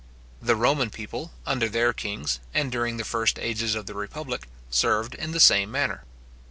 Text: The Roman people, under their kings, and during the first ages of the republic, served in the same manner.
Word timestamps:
The 0.41 0.55
Roman 0.55 0.89
people, 0.89 1.31
under 1.45 1.69
their 1.69 1.93
kings, 1.93 2.39
and 2.55 2.71
during 2.71 2.97
the 2.97 3.03
first 3.05 3.37
ages 3.37 3.75
of 3.75 3.85
the 3.85 3.93
republic, 3.93 4.47
served 4.71 5.13
in 5.13 5.31
the 5.31 5.39
same 5.39 5.69
manner. 5.69 6.05